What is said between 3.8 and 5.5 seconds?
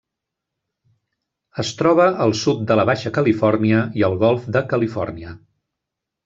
i el Golf de Califòrnia.